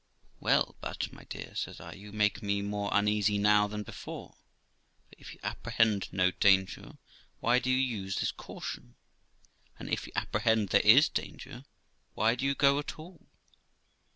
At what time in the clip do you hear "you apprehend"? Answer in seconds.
5.31-6.11, 10.07-10.69